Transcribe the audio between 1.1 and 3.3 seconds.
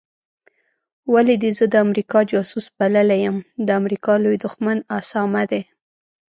ولي دي زه د امریکا جاسوس بللی